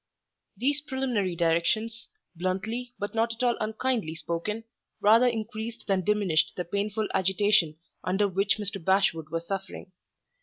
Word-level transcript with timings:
These 0.57 0.81
preliminary 0.81 1.35
directions, 1.35 2.07
bluntly 2.35 2.95
but 2.97 3.13
not 3.13 3.35
at 3.35 3.43
all 3.43 3.55
unkindly 3.59 4.15
spoken, 4.15 4.63
rather 4.99 5.27
increased 5.27 5.85
than 5.85 6.03
diminished 6.03 6.53
the 6.57 6.65
painful 6.65 7.07
agitation 7.13 7.77
under 8.03 8.27
which 8.27 8.57
Mr. 8.57 8.83
Bashwood 8.83 9.29
was 9.29 9.45
suffering. 9.45 9.91